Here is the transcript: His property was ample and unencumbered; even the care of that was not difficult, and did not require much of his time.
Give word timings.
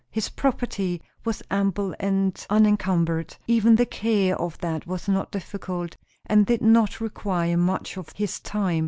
His 0.09 0.29
property 0.29 0.99
was 1.23 1.43
ample 1.51 1.93
and 1.99 2.43
unencumbered; 2.49 3.37
even 3.45 3.75
the 3.75 3.85
care 3.85 4.35
of 4.35 4.57
that 4.57 4.87
was 4.87 5.07
not 5.07 5.31
difficult, 5.31 5.95
and 6.25 6.43
did 6.47 6.63
not 6.63 6.99
require 6.99 7.55
much 7.55 7.97
of 7.97 8.09
his 8.15 8.39
time. 8.39 8.79